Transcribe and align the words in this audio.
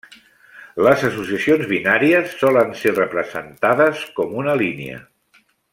Les 0.87 1.03
associacions 1.09 1.69
binàries 1.73 2.33
solen 2.41 2.73
ser 2.81 2.97
representades 2.97 4.03
com 4.21 4.37
una 4.45 4.61
línia. 4.65 5.03